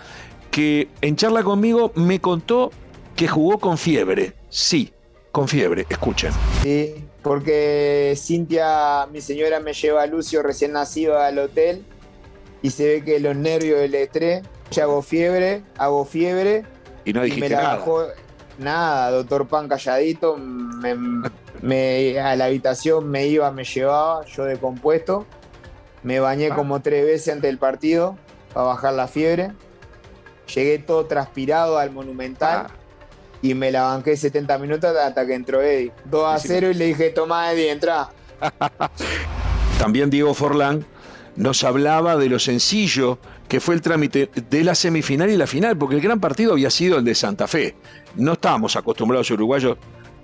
que 0.52 0.88
en 1.02 1.16
charla 1.16 1.44
conmigo 1.44 1.92
me 1.96 2.20
contó 2.20 2.72
que 3.16 3.28
jugó 3.28 3.58
con 3.60 3.78
fiebre. 3.78 4.34
Sí, 4.50 4.94
con 5.32 5.48
fiebre. 5.48 5.86
Escuchen. 5.90 6.32
Sí, 6.64 7.06
porque 7.22 8.14
Cintia, 8.16 9.08
mi 9.12 9.22
señora, 9.22 9.60
me 9.60 9.74
lleva 9.74 10.04
a 10.04 10.08
Lucio 10.08 10.42
recién 10.42 10.72
nacido 10.72 11.20
al 11.20 11.40
hotel 11.40 11.84
y 12.62 12.70
se 12.70 12.88
ve 12.88 13.04
que 13.04 13.20
los 13.20 13.36
nervios 13.36 13.80
del 13.80 13.96
estrés, 13.96 14.44
ya 14.72 14.84
hago 14.84 15.02
fiebre, 15.02 15.64
hago 15.78 16.06
fiebre. 16.06 16.64
Y 17.06 17.14
no 17.14 17.22
dijiste 17.24 17.50
me 17.50 17.56
la 17.56 17.62
nada. 17.62 17.76
Bajó, 17.78 18.06
nada, 18.58 19.12
doctor 19.12 19.48
Pan 19.48 19.68
calladito, 19.68 20.38
me, 20.38 22.20
a 22.20 22.36
la 22.36 22.46
habitación 22.46 23.10
me 23.10 23.28
iba, 23.28 23.52
me 23.52 23.64
llevaba, 23.64 24.26
yo 24.26 24.46
de 24.46 24.58
compuesto. 24.58 25.26
Me 26.04 26.20
bañé 26.20 26.50
como 26.50 26.82
tres 26.82 27.06
veces 27.06 27.34
antes 27.34 27.50
del 27.50 27.58
partido 27.58 28.18
para 28.54 28.68
bajar 28.68 28.94
la 28.94 29.08
fiebre. 29.08 29.52
Llegué 30.54 30.80
todo 30.80 31.06
transpirado 31.06 31.78
al 31.78 31.92
Monumental 31.92 32.68
y 33.42 33.54
me 33.54 33.72
la 33.72 33.84
banqué 33.84 34.16
70 34.16 34.58
minutos 34.58 34.96
hasta 34.96 35.26
que 35.26 35.34
entró 35.34 35.62
Eddie. 35.62 35.92
2 36.06 36.26
a 36.26 36.40
0 36.40 36.72
y 36.72 36.74
le 36.74 36.86
dije, 36.86 37.10
toma 37.10 37.52
Eddie, 37.52 37.72
entra. 37.72 38.10
También 39.80 40.10
Diego 40.10 40.34
Forlán 40.34 40.86
nos 41.36 41.64
hablaba 41.64 42.18
de 42.18 42.30
lo 42.30 42.40
sencillo 42.40 43.20
que 43.48 43.60
fue 43.60 43.76
el 43.76 43.82
trámite 43.82 44.30
de 44.50 44.64
la 44.64 44.76
semifinal 44.76 45.30
y 45.30 45.38
la 45.38 45.48
final, 45.48 45.78
porque 45.78 45.96
el 45.96 46.02
gran 46.02 46.20
partido 46.20 46.54
había 46.54 46.70
sido 46.70 46.98
el 46.98 47.06
de 47.06 47.16
Santa 47.16 47.48
Fe. 47.48 47.76
No 48.16 48.34
estábamos 48.34 48.76
acostumbrados 48.76 49.30
uruguayos 49.32 49.78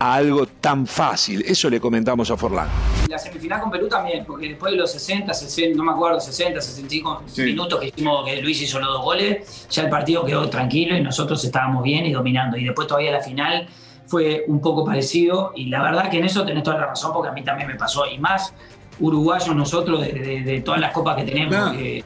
a 0.03 0.15
algo 0.15 0.45
tan 0.45 0.85
fácil. 0.85 1.45
Eso 1.47 1.69
le 1.69 1.79
comentamos 1.79 2.29
a 2.29 2.35
Forlán. 2.35 2.67
La 3.07 3.17
semifinal 3.17 3.61
con 3.61 3.71
Perú 3.71 3.87
también, 3.87 4.25
porque 4.25 4.49
después 4.49 4.73
de 4.73 4.77
los 4.77 4.91
60, 4.91 5.33
60 5.33 5.77
no 5.77 5.85
me 5.85 5.93
acuerdo, 5.93 6.19
60, 6.19 6.59
65 6.59 7.23
minutos 7.37 7.79
que 7.79 7.87
hicimos 7.87 8.25
que 8.25 8.41
Luis 8.41 8.61
hizo 8.61 8.79
los 8.79 8.89
dos 8.89 9.01
goles, 9.01 9.65
ya 9.69 9.83
el 9.83 9.89
partido 9.89 10.25
quedó 10.25 10.49
tranquilo 10.49 10.97
y 10.97 11.01
nosotros 11.01 11.41
estábamos 11.45 11.83
bien 11.83 12.05
y 12.05 12.11
dominando. 12.11 12.57
Y 12.57 12.65
después 12.65 12.85
todavía 12.85 13.11
la 13.11 13.21
final 13.21 13.69
fue 14.05 14.43
un 14.49 14.59
poco 14.59 14.83
parecido 14.83 15.53
y 15.55 15.67
la 15.67 15.81
verdad 15.81 16.09
que 16.09 16.17
en 16.17 16.25
eso 16.25 16.43
tenés 16.43 16.63
toda 16.63 16.79
la 16.79 16.87
razón 16.87 17.13
porque 17.13 17.29
a 17.29 17.31
mí 17.31 17.41
también 17.41 17.69
me 17.69 17.75
pasó. 17.75 18.05
Y 18.05 18.17
más 18.17 18.53
uruguayos 18.99 19.55
nosotros 19.55 20.01
de, 20.01 20.61
todas 20.65 20.81
las 20.81 20.91
copas 20.91 21.15
que 21.15 21.23
tenemos, 21.23 21.71
que 21.71 22.03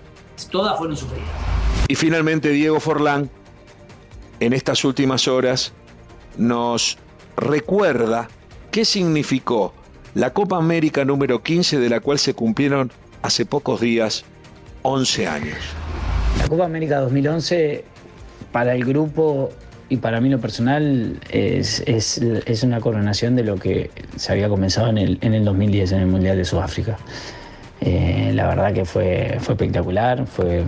todas 0.51 0.77
fueron 0.77 0.95
sufridas. 0.95 1.27
Y 1.87 1.95
finalmente 1.95 2.49
Diego 2.49 2.79
Forlán, 2.79 3.27
en 4.39 4.53
estas 4.53 4.85
últimas 4.85 5.27
horas, 5.27 5.73
nos 6.37 6.99
recuerda 7.37 8.27
qué 8.71 8.83
significó 8.83 9.73
la 10.15 10.33
Copa 10.33 10.57
América 10.57 11.05
número 11.05 11.43
15 11.43 11.79
de 11.79 11.89
la 11.89 11.99
cual 11.99 12.19
se 12.19 12.33
cumplieron 12.33 12.91
hace 13.21 13.45
pocos 13.45 13.79
días 13.79 14.25
11 14.81 15.27
años. 15.27 15.57
La 16.39 16.47
Copa 16.47 16.65
América 16.65 16.99
2011 16.99 17.83
para 18.51 18.73
el 18.75 18.83
grupo 18.83 19.51
y 19.89 19.97
para 19.97 20.19
mí 20.19 20.29
lo 20.29 20.39
personal 20.39 21.19
es, 21.29 21.81
es, 21.85 22.63
una 22.63 22.81
coronación 22.81 23.35
de 23.35 23.43
lo 23.43 23.55
que 23.55 23.89
se 24.17 24.33
había 24.33 24.49
comenzado 24.49 24.89
en 24.89 24.97
el, 24.97 25.17
en 25.21 25.33
el 25.33 25.45
2010 25.45 25.93
en 25.93 25.99
el 25.99 26.07
Mundial 26.07 26.35
de 26.35 26.43
Sudáfrica. 26.43 26.97
Eh, 27.79 28.31
la 28.33 28.47
verdad 28.47 28.73
que 28.73 28.83
fue, 28.83 29.37
fue 29.39 29.53
espectacular, 29.53 30.25
fue 30.25 30.63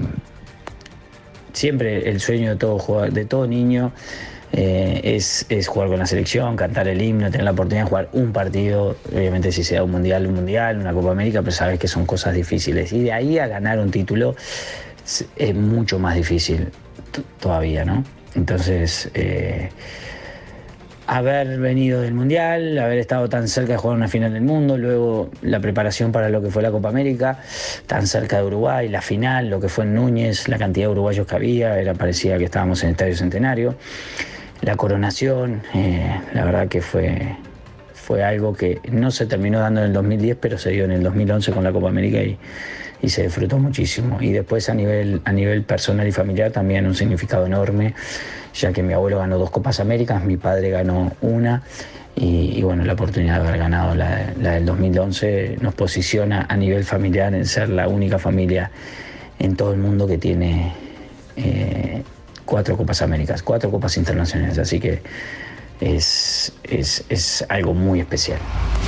siempre 1.52 2.10
el 2.10 2.22
sueño 2.22 2.52
de 2.52 2.56
todo, 2.56 3.02
de 3.10 3.26
todo 3.26 3.46
niño. 3.46 3.92
Eh, 4.52 5.02
es, 5.04 5.46
es, 5.50 5.68
jugar 5.68 5.90
con 5.90 6.00
la 6.00 6.08
selección, 6.08 6.56
cantar 6.56 6.88
el 6.88 7.02
himno, 7.02 7.30
tener 7.30 7.46
la 7.46 7.52
oportunidad 7.52 7.84
de 7.84 7.90
jugar 7.90 8.10
un 8.14 8.34
partido, 8.34 8.98
obviamente 9.14 9.52
si 9.52 9.64
se 9.64 9.76
da 9.76 9.84
un 9.84 9.92
mundial, 9.92 10.26
un 10.26 10.34
mundial, 10.34 10.80
una 10.80 10.92
Copa 10.92 11.12
América, 11.12 11.42
pero 11.42 11.52
sabes 11.52 11.78
que 11.78 11.88
son 11.88 12.06
cosas 12.06 12.34
difíciles. 12.34 12.92
Y 12.92 13.04
de 13.04 13.14
ahí 13.14 13.38
a 13.38 13.48
ganar 13.48 13.80
un 13.80 13.92
título 13.92 14.36
es 15.36 15.56
mucho 15.56 16.00
más 16.00 16.16
difícil 16.16 16.70
todavía, 17.40 17.86
¿no? 17.86 18.04
Entonces, 18.36 19.10
eh, 19.14 19.70
haber 21.08 21.60
venido 21.60 22.02
del 22.02 22.14
Mundial, 22.14 22.78
haber 22.78 23.00
estado 23.00 23.28
tan 23.30 23.48
cerca 23.48 23.74
de 23.74 23.78
jugar 23.80 23.98
una 23.98 24.08
final 24.08 24.34
del 24.34 24.44
mundo, 24.44 24.78
luego 24.78 25.32
la 25.42 25.60
preparación 25.60 26.12
para 26.12 26.30
lo 26.30 26.42
que 26.42 26.52
fue 26.52 26.62
la 26.62 26.70
Copa 26.70 26.90
América, 26.90 27.40
tan 27.88 28.06
cerca 28.06 28.38
de 28.38 28.44
Uruguay, 28.44 28.88
la 28.90 29.02
final, 29.02 29.50
lo 29.50 29.60
que 29.60 29.70
fue 29.70 29.86
en 29.86 29.96
Núñez, 29.96 30.48
la 30.48 30.60
cantidad 30.60 30.86
de 30.86 30.92
uruguayos 30.92 31.26
que 31.26 31.36
había, 31.36 31.80
era 31.80 31.96
parecía 31.96 32.38
que 32.38 32.46
estábamos 32.46 32.84
en 32.84 32.90
el 32.90 32.92
Estadio 32.92 33.16
Centenario, 33.16 33.76
la 34.62 34.76
coronación, 34.76 35.62
eh, 35.74 36.22
la 36.34 36.46
verdad 36.46 36.68
que 36.68 36.82
fue, 36.82 37.36
fue 37.94 38.24
algo 38.24 38.54
que 38.54 38.80
no 38.92 39.12
se 39.12 39.26
terminó 39.26 39.60
dando 39.60 39.82
en 39.82 39.88
el 39.88 39.94
2010, 39.94 40.38
pero 40.40 40.58
se 40.58 40.72
dio 40.72 40.86
en 40.86 40.92
el 40.92 41.04
2011 41.04 41.52
con 41.52 41.64
la 41.64 41.72
Copa 41.72 41.90
América 41.90 42.22
y, 42.22 42.38
y 43.02 43.10
se 43.10 43.24
disfrutó 43.24 43.58
muchísimo. 43.58 44.22
Y 44.22 44.32
después 44.32 44.70
a 44.70 44.74
nivel, 44.74 45.22
a 45.26 45.32
nivel 45.32 45.64
personal 45.64 46.08
y 46.08 46.12
familiar 46.12 46.52
también 46.52 46.86
un 46.86 46.96
significado 46.96 47.46
enorme 47.46 47.94
ya 48.54 48.74
que 48.74 48.84
mi 48.84 48.94
abuelo 48.94 49.20
ganó 49.20 49.38
dos 49.38 49.52
Copas 49.52 49.80
Américas, 49.80 50.24
mi 50.24 50.38
padre 50.38 50.70
ganó 50.70 51.12
una. 51.22 51.64
Y, 52.16 52.62
bueno, 52.64 52.84
la 52.84 52.94
oportunidad 52.94 53.42
de 53.42 53.48
haber 53.48 53.60
ganado 53.60 53.96
la, 53.96 54.34
del 54.36 54.66
2011 54.66 55.58
nos 55.62 55.74
posiciona 55.74 56.46
a 56.50 56.58
nivel 56.58 56.84
familiar 56.84 57.34
en 57.34 57.46
ser 57.46 57.70
la 57.70 57.88
única 57.88 58.20
familia 58.20 58.72
en 59.38 59.56
todo 59.56 59.72
el 59.72 59.80
mundo 59.80 60.06
que 60.06 60.18
tiene 60.18 60.74
eh, 61.38 62.04
cuatro 62.50 62.76
Copas 62.76 63.02
Américas, 63.04 63.44
cuatro 63.44 63.70
Copas 63.70 63.96
Internacionales. 63.96 64.58
Así 64.58 64.80
que 64.80 65.02
es, 65.80 66.52
es, 66.64 67.06
es, 67.08 67.46
algo 67.48 67.74
muy 67.74 68.00
especial. 68.00 68.40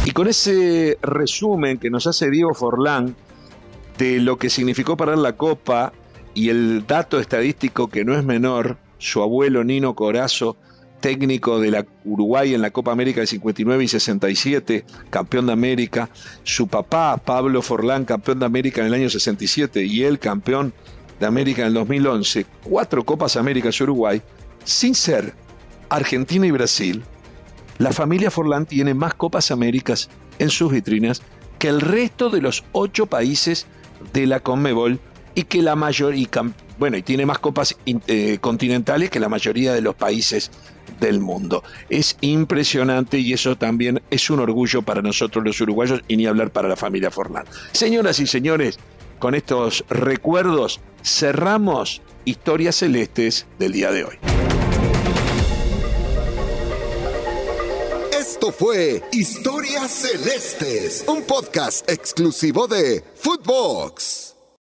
Y 0.04 0.12
con 0.12 0.28
ese 0.28 0.98
resumen 1.04 1.78
que 1.78 1.92
nos 1.92 2.08
hace 2.08 2.32
Diego 2.32 2.54
Forlán 2.56 3.16
de 4.00 4.20
lo 4.20 4.38
que 4.38 4.50
significó 4.50 4.98
parar 4.98 5.20
la 5.20 5.38
Copa 5.38 5.94
y 6.34 6.50
el 6.50 6.86
dato 6.88 7.20
estadístico 7.20 7.88
que 7.88 8.04
no 8.04 8.18
es 8.18 8.24
menor, 8.24 8.78
su 8.98 9.22
abuelo 9.22 9.64
Nino 9.64 9.94
Corazo, 9.94 10.58
técnico 11.02 11.60
de 11.60 11.72
la 11.72 11.86
Uruguay 12.04 12.54
en 12.54 12.62
la 12.62 12.72
Copa 12.72 12.92
América 12.92 13.22
de 13.22 13.28
59 13.28 13.84
y 13.84 13.88
67, 13.88 14.86
campeón 15.10 15.48
de 15.48 15.54
América, 15.54 16.10
su 16.44 16.68
papá 16.68 17.18
Pablo 17.18 17.62
Forlán, 17.62 18.06
campeón 18.06 18.40
de 18.40 18.46
América 18.46 18.82
en 18.82 18.88
el 18.88 18.94
año 18.94 19.10
67 19.10 19.84
y 19.84 20.04
él 20.04 20.20
campeón 20.20 20.74
de 21.22 21.28
América 21.28 21.62
en 21.62 21.70
el 21.70 21.74
2011, 21.76 22.46
cuatro 22.64 23.06
Copas 23.06 23.38
Américas 23.38 23.80
Uruguay, 23.80 24.22
sin 24.66 24.96
ser 24.96 25.34
Argentina 25.90 26.48
y 26.48 26.52
Brasil, 26.52 27.04
la 27.78 27.94
familia 27.94 28.32
Forlán 28.32 28.66
tiene 28.66 28.94
más 28.94 29.14
Copas 29.14 29.52
Américas 29.52 30.10
en 30.40 30.50
sus 30.50 30.72
vitrinas 30.72 31.22
que 31.60 31.70
el 31.70 31.80
resto 31.80 32.32
de 32.32 32.42
los 32.42 32.64
ocho 32.72 33.06
países 33.06 33.68
de 34.14 34.26
la 34.26 34.40
Conmebol 34.40 35.00
y 35.36 35.44
que 35.44 35.62
la 35.62 35.76
mayoría, 35.76 36.28
bueno, 36.80 36.98
y 36.98 37.04
tiene 37.04 37.26
más 37.28 37.38
copas 37.38 37.78
eh, 37.86 38.40
continentales 38.42 39.12
que 39.12 39.20
la 39.20 39.30
mayoría 39.30 39.74
de 39.74 39.82
los 39.82 39.94
países 39.96 40.50
del 41.00 41.20
mundo. 41.20 41.64
Es 41.90 42.18
impresionante 42.22 43.20
y 43.20 43.32
eso 43.34 43.56
también 43.56 44.02
es 44.10 44.30
un 44.32 44.40
orgullo 44.40 44.82
para 44.82 45.04
nosotros 45.04 45.46
los 45.46 45.62
uruguayos 45.62 46.02
y 46.08 46.18
ni 46.18 46.26
hablar 46.26 46.50
para 46.50 46.68
la 46.68 46.76
familia 46.76 47.12
Forlán. 47.12 47.46
Señoras 47.74 48.20
y 48.20 48.26
señores, 48.26 48.80
con 49.20 49.36
estos 49.36 49.86
recuerdos 49.88 50.82
cerramos 51.04 52.02
Historias 52.26 52.76
Celestes 52.78 53.48
del 53.60 53.72
día 53.72 53.92
de 53.92 54.06
hoy. 54.06 54.16
Esto 58.18 58.52
fue 58.52 59.04
Historias 59.12 59.92
Celestes, 59.92 61.04
un 61.08 61.24
podcast 61.24 61.90
exclusivo 61.90 62.68
de 62.68 63.04
Footbox. 63.16 64.31